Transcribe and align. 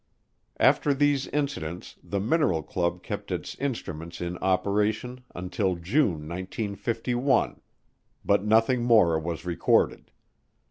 After 0.59 0.95
these 0.95 1.27
incidents 1.27 1.95
the 2.03 2.19
"mineral 2.19 2.63
club" 2.63 3.03
kept 3.03 3.31
its 3.31 3.53
instruments 3.59 4.19
in 4.19 4.35
operation 4.39 5.23
until 5.35 5.75
June 5.75 6.27
1951, 6.27 7.61
but 8.25 8.43
nothing 8.43 8.81
more 8.83 9.19
was 9.19 9.45
recorded. 9.45 10.09